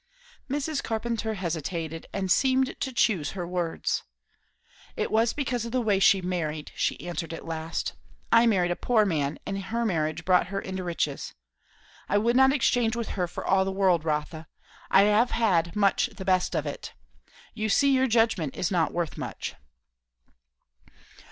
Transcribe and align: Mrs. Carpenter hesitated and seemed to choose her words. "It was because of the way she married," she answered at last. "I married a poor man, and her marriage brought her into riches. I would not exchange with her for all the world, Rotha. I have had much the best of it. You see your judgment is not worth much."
Mrs. 0.49 0.81
Carpenter 0.81 1.35
hesitated 1.35 2.07
and 2.11 2.31
seemed 2.31 2.75
to 2.79 2.91
choose 2.91 3.33
her 3.33 3.45
words. 3.47 4.01
"It 4.97 5.11
was 5.11 5.31
because 5.31 5.63
of 5.63 5.71
the 5.71 5.79
way 5.79 5.99
she 5.99 6.23
married," 6.23 6.71
she 6.73 6.99
answered 7.07 7.33
at 7.35 7.45
last. 7.45 7.93
"I 8.31 8.47
married 8.47 8.71
a 8.71 8.75
poor 8.75 9.05
man, 9.05 9.37
and 9.45 9.61
her 9.65 9.85
marriage 9.85 10.25
brought 10.25 10.47
her 10.47 10.59
into 10.59 10.83
riches. 10.83 11.35
I 12.09 12.17
would 12.17 12.35
not 12.35 12.51
exchange 12.51 12.95
with 12.95 13.09
her 13.09 13.27
for 13.27 13.45
all 13.45 13.63
the 13.63 13.71
world, 13.71 14.03
Rotha. 14.03 14.47
I 14.89 15.03
have 15.03 15.29
had 15.29 15.75
much 15.75 16.07
the 16.07 16.25
best 16.25 16.55
of 16.55 16.65
it. 16.65 16.93
You 17.53 17.69
see 17.69 17.91
your 17.93 18.07
judgment 18.07 18.55
is 18.55 18.71
not 18.71 18.93
worth 18.93 19.19
much." 19.19 19.53